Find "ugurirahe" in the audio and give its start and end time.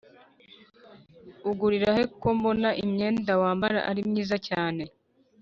1.49-2.03